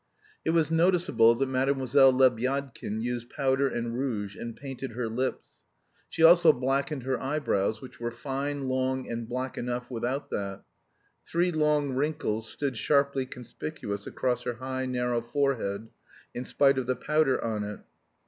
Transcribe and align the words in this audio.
It 0.43 0.49
was 0.49 0.71
noticeable 0.71 1.35
that 1.35 1.47
Mlle. 1.47 1.67
Lebyadkin 2.11 3.03
used 3.03 3.29
powder 3.29 3.67
and 3.67 3.95
rouge, 3.95 4.35
and 4.35 4.55
painted 4.55 4.93
her 4.93 5.07
lips. 5.07 5.47
She 6.09 6.23
also 6.23 6.51
blackened 6.51 7.03
her 7.03 7.21
eyebrows, 7.21 7.81
which 7.83 7.99
were 7.99 8.09
fine, 8.09 8.67
long, 8.67 9.07
and 9.07 9.29
black 9.29 9.59
enough 9.59 9.91
without 9.91 10.31
that. 10.31 10.63
Three 11.27 11.51
long 11.51 11.91
wrinkles 11.93 12.49
stood 12.49 12.77
sharply 12.77 13.27
conspicuous 13.27 14.07
across 14.07 14.41
her 14.41 14.55
high, 14.55 14.87
narrow 14.87 15.21
forehead 15.21 15.89
in 16.33 16.45
spite 16.45 16.79
of 16.79 16.87
the 16.87 16.95
powder 16.95 17.39
on 17.43 17.63
it. 17.63 17.81